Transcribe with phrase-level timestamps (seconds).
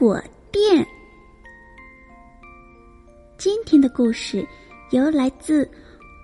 [0.00, 0.18] 果
[0.50, 0.86] 店。
[3.36, 4.42] 今天的故事
[4.92, 5.70] 由来自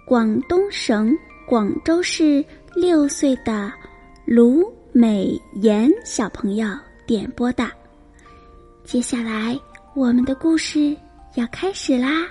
[0.07, 1.15] 广东省
[1.47, 2.43] 广州市
[2.75, 3.71] 六岁的
[4.25, 6.67] 卢美妍小朋友
[7.07, 7.69] 点播的。
[8.83, 9.61] 接下来，
[9.95, 10.97] 我们的故事
[11.35, 12.27] 要开始啦！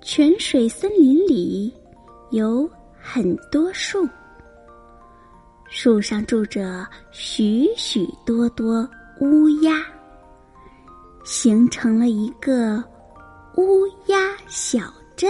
[0.00, 1.70] 泉水森林里
[2.30, 2.66] 有
[2.98, 4.08] 很多树。
[5.76, 8.88] 树上住着许许多多
[9.20, 9.82] 乌鸦，
[11.24, 12.82] 形成了一个
[13.56, 14.16] 乌鸦
[14.46, 14.82] 小
[15.16, 15.28] 镇。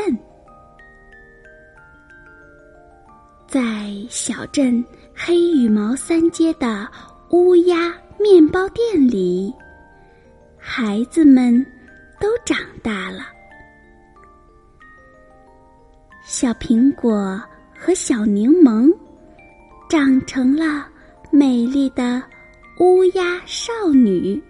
[3.48, 6.86] 在小镇黑羽毛三街的
[7.30, 9.50] 乌鸦面包店里，
[10.58, 11.58] 孩子们
[12.20, 13.20] 都长大了。
[16.22, 17.42] 小苹果
[17.74, 18.94] 和小柠檬。
[19.88, 20.88] 长成了
[21.30, 22.22] 美丽的
[22.78, 24.42] 乌鸦少女，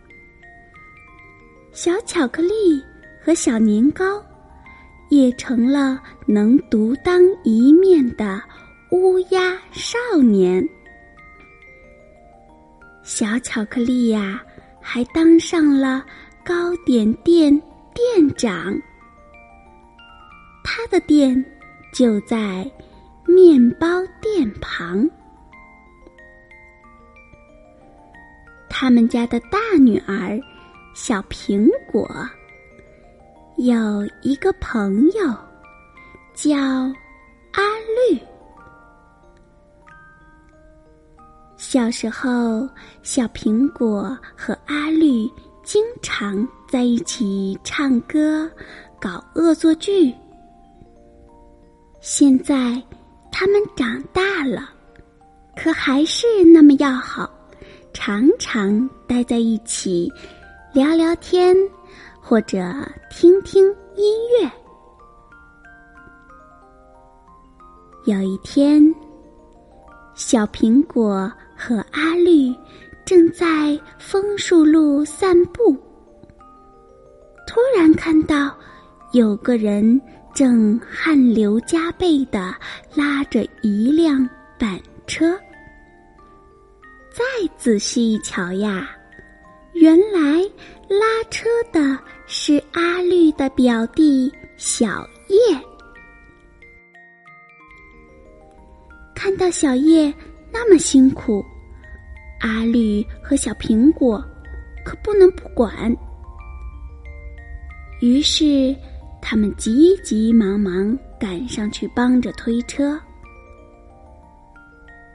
[1.73, 2.83] 小巧克力
[3.23, 4.25] 和小年糕
[5.11, 8.41] 也成了能独当一面的
[8.91, 10.67] 乌鸦少年。
[13.03, 14.43] 小巧克力呀，
[14.81, 16.05] 还当上了
[16.45, 17.53] 糕点店
[17.93, 18.75] 店长，
[20.63, 21.45] 他的店
[21.93, 22.71] 就在
[23.27, 23.87] 面包
[24.23, 25.07] 店旁。
[28.85, 30.39] 他们家的大女儿
[30.93, 32.07] 小苹果
[33.57, 33.75] 有
[34.21, 35.35] 一个朋友
[36.35, 36.55] 叫
[37.53, 37.63] 阿
[38.11, 38.19] 绿。
[41.57, 42.69] 小时候，
[43.03, 45.27] 小苹果和阿绿
[45.63, 48.47] 经常在一起唱歌、
[49.01, 50.15] 搞恶作剧。
[52.03, 52.55] 现在，
[53.33, 54.69] 他们长大了，
[55.57, 57.31] 可还是那么要好。
[58.07, 60.13] 常常待在一起，
[60.75, 61.57] 聊聊天，
[62.21, 62.63] 或者
[63.11, 63.65] 听听
[63.97, 64.51] 音乐。
[68.05, 68.95] 有一天，
[70.15, 72.55] 小苹果和阿绿
[73.07, 75.75] 正在枫树路散步，
[77.47, 78.55] 突然看到
[79.13, 79.99] 有个人
[80.35, 82.55] 正汗流浃背的
[82.95, 84.29] 拉着一辆
[84.59, 85.35] 板车。
[87.15, 87.23] 再
[87.57, 88.91] 仔细一瞧呀，
[89.75, 90.43] 原来
[90.89, 95.57] 拉车的是阿绿的表弟小叶。
[99.15, 100.13] 看到小叶
[100.53, 101.41] 那么辛苦，
[102.41, 104.21] 阿绿和小苹果
[104.85, 105.97] 可不能不管。
[108.01, 108.75] 于是，
[109.23, 113.01] 他们急急忙忙赶上去帮着推车。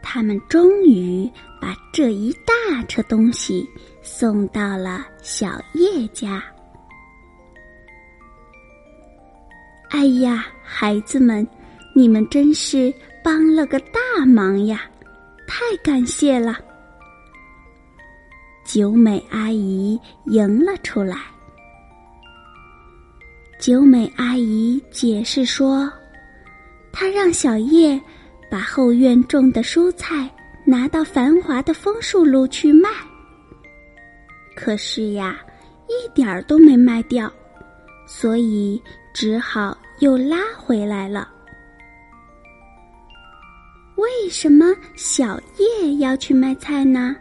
[0.02, 3.68] 他们终于把这一大车东西
[4.02, 6.44] 送到了小叶家。
[9.90, 11.46] 哎呀，孩子们，
[11.96, 12.94] 你们真是
[13.24, 14.82] 帮了个大忙呀！
[15.48, 16.58] 太感谢了。
[18.64, 21.18] 九美阿姨迎了出来。
[23.60, 25.92] 九美阿姨解释说
[26.94, 28.00] ：“她让小叶。”
[28.52, 30.28] 把后院种的蔬菜
[30.70, 32.88] 拿到繁华的枫树路去卖，
[34.56, 35.36] 可是呀，
[35.88, 37.28] 一点儿都没卖掉，
[38.06, 38.80] 所以
[39.12, 41.28] 只好又拉回来了。
[43.96, 47.16] 为什么小叶要去卖菜呢？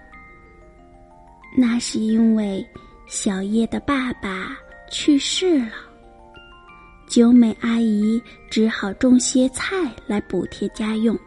[1.56, 2.62] 那是因为
[3.06, 4.58] 小叶的爸爸
[4.90, 5.72] 去世了。
[7.08, 9.74] 九美阿姨只好种些菜
[10.06, 11.18] 来补贴家用，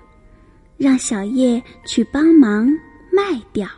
[0.81, 2.67] 让小叶去帮忙
[3.11, 3.69] 卖掉。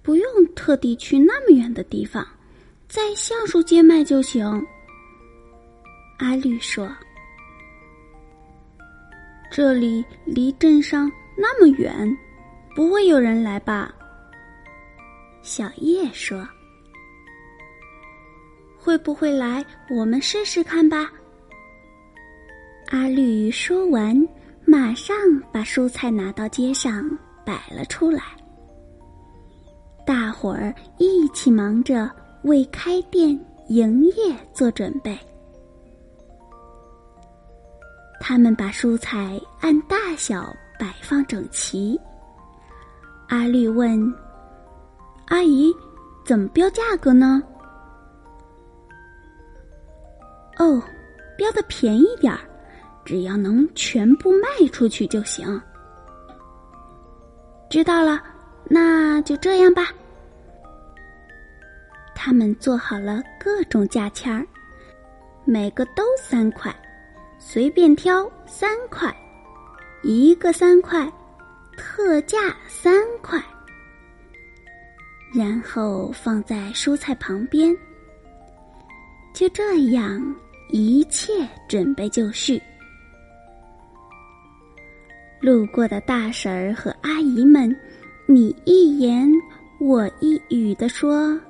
[0.00, 2.26] 不用特地去那么远的地方，
[2.88, 4.42] 在橡树街卖就行。
[6.16, 6.90] 阿绿说
[9.52, 12.16] ：“这里离镇上那么远，
[12.74, 13.94] 不会有人来吧？”
[15.44, 16.48] 小叶说。
[18.78, 19.62] 会不会来？
[19.90, 21.12] 我们试试看吧。
[22.90, 24.16] 阿绿说完，
[24.64, 25.14] 马上
[25.52, 27.06] 把蔬菜拿到街上
[27.44, 28.22] 摆了出来。
[30.06, 32.10] 大伙儿一起忙着
[32.44, 33.38] 为开店
[33.68, 35.18] 营业做准备。
[38.18, 42.00] 他们把蔬菜按大小摆放整齐。
[43.28, 44.00] 阿绿问
[45.28, 45.70] ：“阿姨，
[46.24, 47.42] 怎么标价格呢？”
[50.56, 50.82] 哦，
[51.36, 52.40] 标的便宜点儿，
[53.08, 55.58] 只要能全部卖出去就行。
[57.70, 58.22] 知道了，
[58.64, 59.88] 那就这样吧。
[62.14, 64.46] 他们做好了各种价签儿，
[65.46, 66.70] 每个都三块，
[67.38, 69.10] 随便挑三块，
[70.02, 71.10] 一个三块，
[71.78, 73.42] 特价三块，
[75.34, 77.74] 然后放在蔬菜旁边。
[79.32, 80.36] 就这样。
[80.70, 82.62] 一切准备就绪，
[85.48, 87.74] 路过的大婶儿和阿姨们，
[88.26, 89.26] 你一言
[89.80, 91.40] 我一语的说：“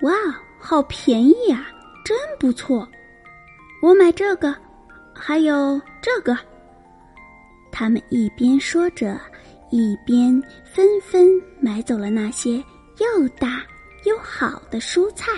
[0.00, 0.14] 哇，
[0.58, 1.66] 好便宜呀，
[2.02, 2.88] 真不错！
[3.82, 4.56] 我买这个，
[5.12, 6.34] 还有这个。”
[7.70, 9.20] 他们一边说着，
[9.70, 11.28] 一边纷纷
[11.60, 12.56] 买走了那些
[13.00, 13.60] 又大
[14.06, 15.30] 又好的蔬菜。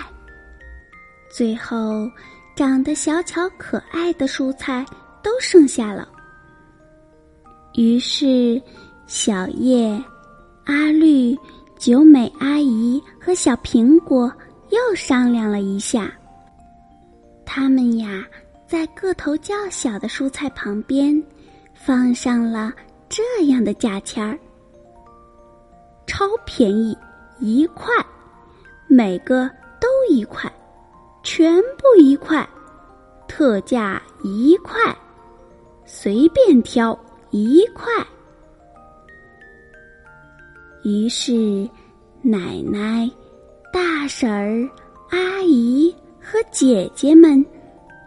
[1.29, 2.09] 最后。
[2.53, 4.85] 长得小巧可爱的蔬菜
[5.23, 6.07] 都剩下了，
[7.75, 8.61] 于是
[9.07, 10.01] 小叶、
[10.65, 11.37] 阿绿、
[11.77, 14.31] 九美阿姨和小苹果
[14.69, 16.11] 又商量了一下。
[17.45, 18.25] 他们呀，
[18.67, 21.21] 在个头较小的蔬菜旁边
[21.73, 22.71] 放上了
[23.09, 24.37] 这样的价签儿：
[26.07, 26.97] 超便宜，
[27.39, 27.93] 一块，
[28.87, 30.51] 每个都一块。
[31.23, 32.47] 全部一块，
[33.27, 34.75] 特价一块，
[35.85, 36.97] 随便挑
[37.31, 37.85] 一块。
[40.83, 41.67] 于是，
[42.21, 43.09] 奶奶、
[43.71, 44.69] 大婶儿、
[45.09, 47.43] 阿姨和姐姐们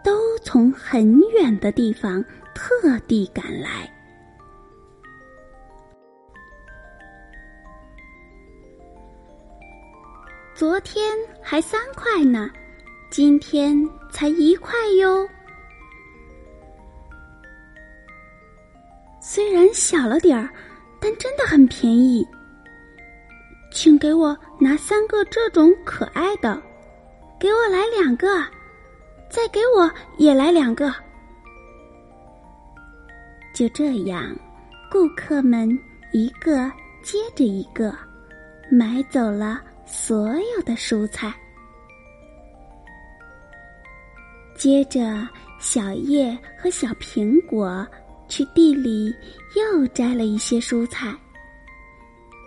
[0.03, 2.23] 都从很远的地方
[2.53, 3.91] 特地赶来。
[10.53, 11.11] 昨天
[11.41, 12.49] 还三块呢。
[13.11, 13.77] 今天
[14.11, 15.25] 才一块哟，
[19.27, 20.47] 虽然小了点儿，
[20.99, 22.23] 但真的很便宜。
[23.71, 26.61] 请给我拿三个这种可爱的，
[27.39, 28.27] 给我来两个，
[29.27, 30.93] 再给我也来两个。
[33.51, 34.23] 就这样，
[34.91, 35.67] 顾客们
[36.13, 37.97] 一个接着一个
[38.69, 41.33] 买走了所有的蔬菜。
[44.53, 45.27] 接着，
[45.59, 47.85] 小叶和小苹果
[48.27, 49.13] 去地里
[49.55, 51.07] 又摘了一些蔬菜。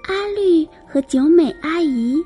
[0.08, 2.16] 阿绿和九美阿姨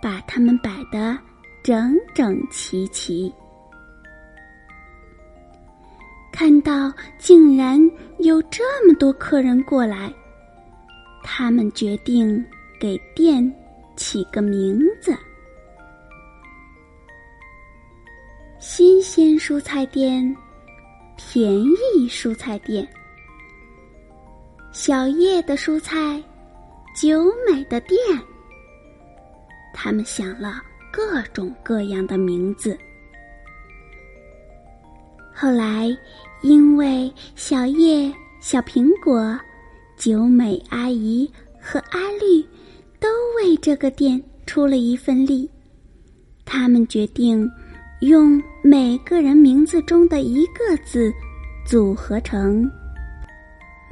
[0.00, 1.18] 把它们摆得
[1.62, 3.32] 整整齐齐。
[6.32, 7.78] 看到竟然
[8.18, 10.12] 有这么多客人过来，
[11.22, 12.44] 他们决定
[12.80, 13.52] 给店
[13.96, 15.16] 起个名字。
[18.58, 20.34] 新鲜蔬菜店，
[21.16, 22.88] 便宜蔬菜店。
[24.72, 26.22] 小叶的蔬菜，
[26.96, 27.98] 九美的店。
[29.74, 32.76] 他们想了各种各样的名字。
[35.34, 35.94] 后来，
[36.40, 38.10] 因为小叶、
[38.40, 39.38] 小苹果、
[39.98, 42.42] 九美阿姨和阿绿
[42.98, 45.48] 都为这个店出了一份力，
[46.46, 47.48] 他们决定。
[48.00, 51.12] 用每个人名字中的一个字
[51.64, 52.68] 组合成“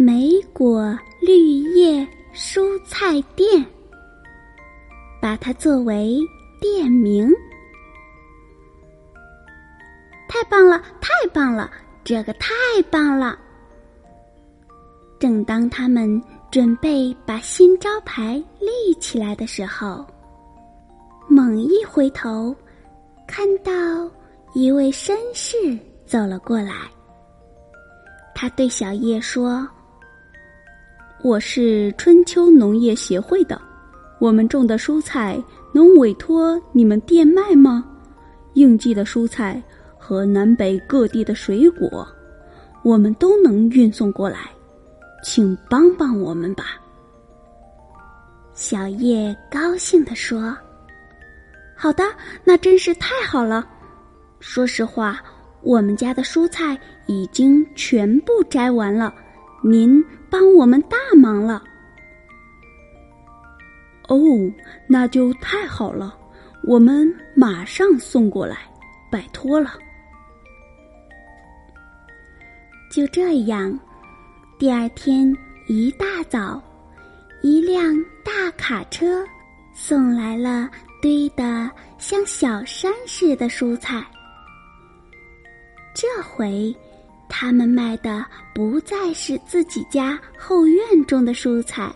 [0.03, 1.37] 莓果绿
[1.75, 3.63] 叶蔬菜店”，
[5.21, 6.19] 把它作为
[6.59, 7.31] 店名。
[10.27, 11.71] 太棒了，太棒了，
[12.03, 12.55] 这个太
[12.91, 13.39] 棒了！
[15.19, 16.19] 正当他们
[16.51, 20.07] 准备把新招牌立起来的时候，
[21.29, 22.57] 猛一回头。
[23.27, 23.71] 看到
[24.55, 26.91] 一位绅士走了过来，
[28.35, 29.69] 他对小叶说
[31.23, 33.61] ：“我是春秋农业协会的，
[34.19, 35.39] 我们种的蔬菜
[35.71, 37.85] 能委托你们店卖吗？
[38.55, 39.63] 应季的蔬菜
[39.99, 42.09] 和南北各地的水果，
[42.83, 44.51] 我们都能运送过来，
[45.23, 46.81] 请帮帮我们吧。”
[48.55, 50.57] 小叶高兴地说。
[51.77, 52.03] 好的，
[52.45, 53.69] 那真是太好了。
[54.39, 55.21] 说实话，
[55.61, 59.15] 我们家的蔬菜已经全部摘完了，
[59.63, 61.63] 您帮我们大忙了。
[64.09, 64.19] 哦，
[64.89, 66.17] 那就太好了，
[66.65, 68.57] 我们马上送过来，
[69.11, 69.73] 拜托了。
[72.91, 73.79] 就这样，
[74.59, 75.33] 第二天
[75.69, 76.61] 一大早，
[77.41, 79.25] 一辆大卡车
[79.73, 80.69] 送来了
[81.01, 84.05] 堆得像小山似的蔬菜。
[85.95, 86.75] 这回，
[87.31, 91.91] 他们卖的不再是自己家后院种的蔬菜，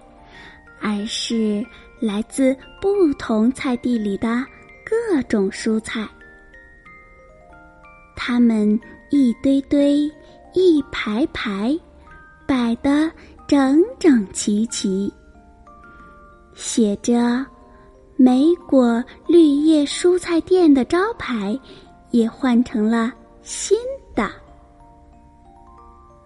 [0.80, 1.62] 而是
[2.00, 4.42] 来自不同菜地里的
[4.84, 6.08] 各种蔬菜。
[8.14, 10.10] 他们一堆堆、
[10.54, 11.76] 一排排，
[12.46, 13.10] 摆得
[13.46, 15.12] 整整齐齐，
[16.54, 17.44] 写着
[18.16, 21.58] “梅果绿叶蔬菜店”的招牌，
[22.12, 23.12] 也换成了
[23.42, 23.76] 新。
[24.14, 24.30] 的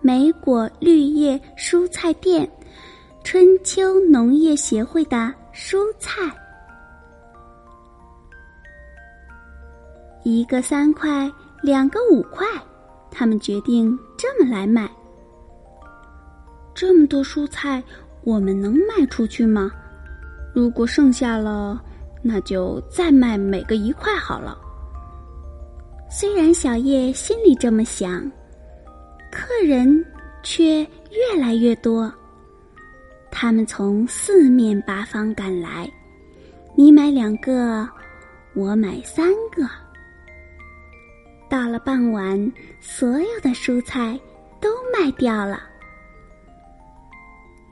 [0.09, 2.51] 梅果绿叶蔬菜店，
[3.23, 6.35] 春秋农业协会的蔬菜，
[10.23, 12.47] 一个三块，两个五块，
[13.11, 14.91] 他们决定这么来卖。
[16.75, 17.85] 这么多蔬菜，
[18.25, 19.71] 我们能卖出去吗？
[20.55, 21.85] 如果剩下了，
[22.23, 24.57] 那就再卖每个一块好了。
[26.11, 28.27] 虽然小叶心里这么想，
[29.31, 30.05] 客人
[30.43, 30.81] 却
[31.11, 32.13] 越来越多。
[33.31, 35.91] 他们从四面八方赶来，
[36.75, 37.89] 你买两个，
[38.55, 39.69] 我买三个。
[41.49, 44.19] 到了傍晚，所有的蔬菜
[44.61, 45.63] 都卖掉了。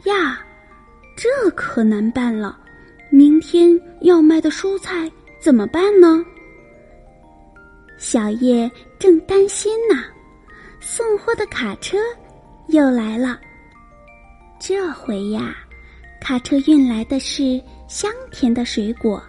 [0.04, 0.40] 呀，
[1.16, 2.58] 这可难办了！
[3.10, 5.10] 明天要卖的蔬菜
[5.40, 6.24] 怎么办呢？
[7.96, 10.04] 小叶正担心呢，
[10.88, 11.98] 送货的卡车
[12.68, 13.40] 又来了。
[14.56, 15.56] 这回呀，
[16.20, 19.20] 卡车运来的是香甜的水果，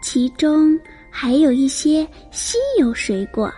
[0.00, 0.78] 其中
[1.10, 3.52] 还有一些稀有水果。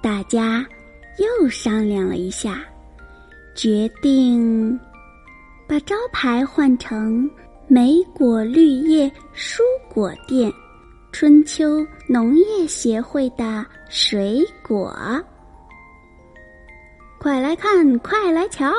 [0.00, 0.64] 大家
[1.18, 2.60] 又商量了一下，
[3.52, 4.78] 决定
[5.66, 7.28] 把招牌换成
[7.66, 9.58] “梅果绿叶蔬
[9.92, 10.52] 果店”。
[11.10, 14.96] 春秋农业协会的水果，
[17.22, 18.72] 快来看，快来瞧！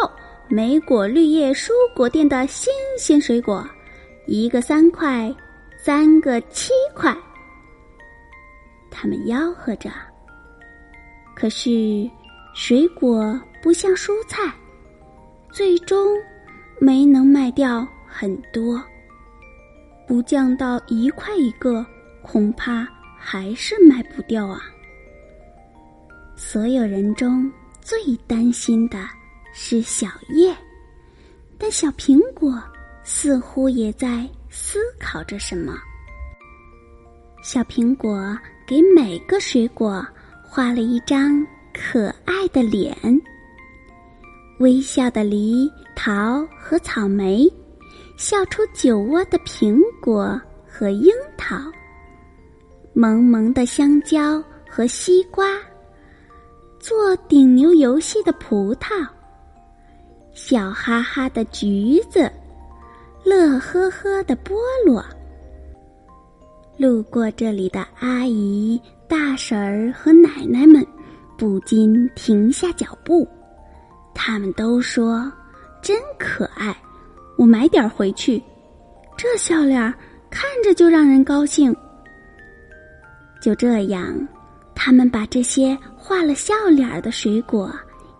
[0.50, 3.65] 梅果绿叶蔬果店的新鲜水果，
[4.27, 5.33] 一个三块，
[5.77, 7.15] 三个七块。
[8.91, 9.89] 他们吆喝着，
[11.33, 12.05] 可是
[12.53, 14.53] 水果不像蔬菜，
[15.50, 16.13] 最终
[16.79, 18.83] 没能卖掉很多，
[20.05, 21.85] 不降到一块一个。
[22.21, 22.85] 恐怕
[23.17, 24.62] 还是卖不掉啊！
[26.35, 27.50] 所有人中
[27.84, 29.06] 最担心的
[29.54, 30.56] 是小叶，
[31.58, 32.63] 但小苹果
[33.04, 35.75] 似乎也在思考着什么。
[37.44, 40.06] 小苹果给每个水果
[40.42, 42.96] 画了一张可爱的脸，
[44.60, 47.46] 微笑的梨、桃和草莓，
[48.16, 51.58] 笑出酒窝的苹果和樱桃。
[52.94, 55.60] 萌萌的香蕉和西瓜，
[56.84, 59.08] 做顶牛游戏的葡萄，
[60.34, 62.30] 笑哈哈的橘子，
[63.24, 65.02] 乐呵呵的菠萝。
[66.75, 70.86] 路过这里的阿姨、大婶儿和奶奶们
[71.38, 73.25] 不禁停下脚步，
[74.13, 75.32] 他们都说
[75.82, 76.75] ：“真可爱，
[77.38, 78.44] 我买点回去。”
[79.16, 79.82] 这笑脸
[80.30, 81.74] 看着就让人高兴。
[83.42, 84.28] 就这样，
[84.75, 87.74] 他们把这些画了笑脸的水果，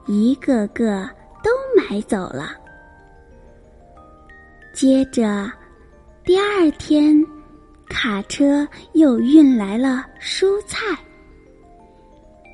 [0.06, 1.06] 一个个
[1.44, 2.52] 都买走了。
[4.74, 5.52] 接着，
[6.24, 7.22] 第二天，
[7.90, 10.98] 卡车又运来了蔬菜。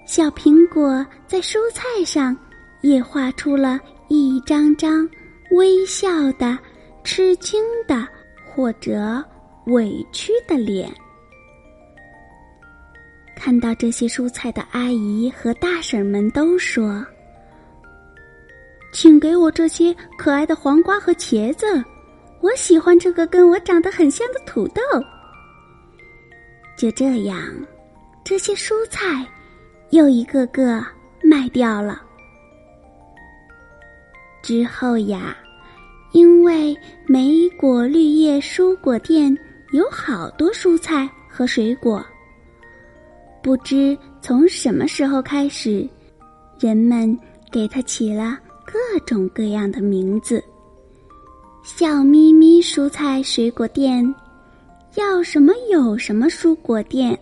[0.07, 2.35] 小苹果在蔬菜上
[2.81, 5.07] 也画出了一张张
[5.51, 6.09] 微笑
[6.39, 6.57] 的、
[7.03, 8.03] 吃惊的
[8.43, 9.23] 或者
[9.67, 10.91] 委屈的脸。
[13.39, 17.03] 看到这些蔬菜的阿姨和大婶们都说
[18.91, 21.81] ：“请给我这些可爱的黄瓜和茄子，
[22.41, 24.81] 我喜欢这个跟我长得很像的土豆。”
[26.77, 27.41] 就这样，
[28.25, 29.25] 这些蔬菜
[29.91, 30.85] 又一个个
[31.23, 32.01] 卖掉了。
[34.41, 35.37] 之后呀，
[36.11, 36.77] 因为
[37.07, 39.35] 梅果绿叶蔬果店
[39.71, 42.05] 有好多蔬菜和水果。
[43.41, 45.87] 不知从什么时候开始，
[46.59, 47.17] 人们
[47.51, 50.43] 给它起了各种各样的名字：
[51.63, 54.03] 笑眯眯蔬菜水果店，
[54.95, 57.17] 要什么有什么蔬果店。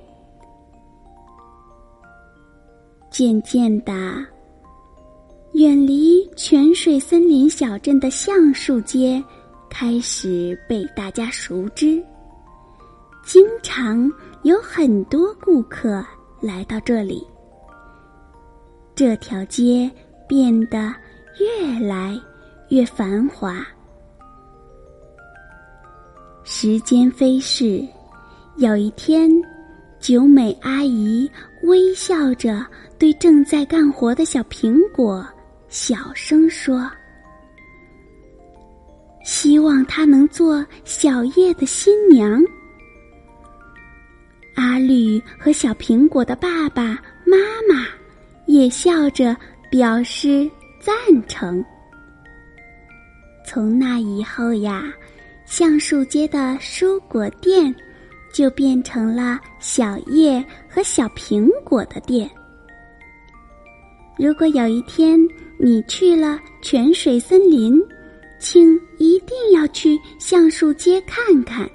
[3.12, 3.94] 渐渐的，
[5.54, 9.24] 远离泉水森林小镇的橡树街
[9.70, 12.04] 开始被大家熟知。
[13.28, 14.10] 经常
[14.44, 16.02] 有很多顾客
[16.40, 17.28] 来到这里，
[18.96, 19.92] 这条街
[20.30, 20.96] 变得
[21.38, 22.18] 越来
[22.70, 23.68] 越繁华。
[26.46, 27.86] 时间飞逝，
[28.56, 29.30] 有一天。
[30.00, 31.30] 九美阿姨
[31.64, 32.64] 微笑着
[33.00, 35.28] 对正在干活的小苹果
[35.70, 36.88] 小声说
[39.26, 42.42] ：“希望她能做小叶的新娘。”
[44.58, 47.38] 阿绿和小苹果的爸爸妈
[47.70, 47.88] 妈
[48.46, 49.36] 也笑着
[49.72, 50.50] 表示
[50.80, 50.94] 赞
[51.28, 51.64] 成。
[53.46, 54.84] 从那以后呀，
[55.46, 57.74] 橡树街的蔬果店。
[58.34, 62.30] 就变成了小叶和小苹果的店。
[64.16, 65.18] 如果有一天
[65.58, 67.82] 你去了泉水森林，
[68.38, 71.68] 请一定要去橡树街看看。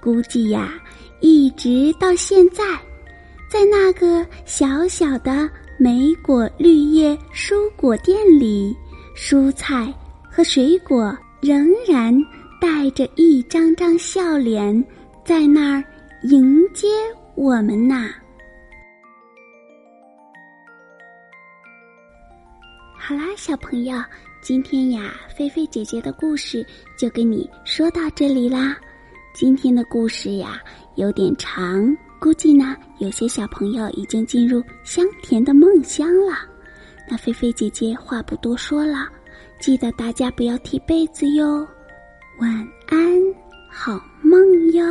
[0.00, 0.72] 估计呀，
[1.20, 2.64] 一直到现在，
[3.50, 8.76] 在那个小小的莓果绿叶蔬果店里，
[9.16, 9.92] 蔬菜
[10.30, 12.14] 和水果仍然
[12.60, 14.84] 带着一张张笑脸。
[15.24, 15.84] 在那儿
[16.22, 16.88] 迎接
[17.34, 18.10] 我们呐！
[22.96, 24.02] 好啦，小朋友，
[24.40, 26.64] 今天呀，菲菲姐姐的故事
[26.98, 28.76] 就给你说到这里啦。
[29.34, 30.62] 今天的故事呀
[30.98, 36.32] 有点长，估计呢有些小朋友已经进入香甜的梦乡了。
[37.08, 39.06] 那菲菲姐姐话不多说了，
[39.60, 41.66] 记得大家不要踢被子哟。
[42.40, 42.50] 晚
[42.88, 42.98] 安。
[43.70, 44.40] 好梦
[44.72, 44.84] 哟。